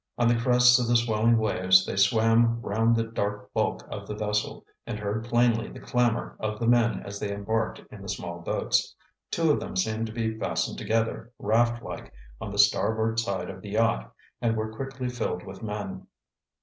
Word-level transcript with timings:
On 0.17 0.27
the 0.27 0.35
crests 0.35 0.79
of 0.79 0.87
the 0.87 0.95
swelling 0.95 1.37
waves 1.37 1.85
they 1.85 1.95
swam 1.95 2.59
round 2.63 2.95
the 2.95 3.03
dark 3.03 3.53
bulk 3.53 3.87
of 3.91 4.07
the 4.07 4.15
vessel, 4.15 4.65
and 4.87 4.97
heard 4.97 5.25
plainly 5.25 5.67
the 5.67 5.79
clamor 5.79 6.35
of 6.39 6.57
the 6.59 6.65
men 6.65 7.03
as 7.05 7.19
they 7.19 7.31
embarked 7.31 7.83
in 7.91 8.01
the 8.01 8.09
small 8.09 8.39
boats. 8.39 8.95
Two 9.29 9.51
of 9.51 9.59
them 9.59 9.75
seemed 9.75 10.07
to 10.07 10.11
be 10.11 10.39
fastened 10.39 10.79
together, 10.79 11.31
raft 11.37 11.83
like, 11.83 12.11
on 12.41 12.49
the 12.51 12.57
starboard 12.57 13.19
side 13.19 13.51
of 13.51 13.61
the 13.61 13.69
yacht, 13.69 14.11
and 14.41 14.57
were 14.57 14.73
quickly 14.73 15.07
filled 15.07 15.43
with 15.45 15.61
men. 15.61 16.07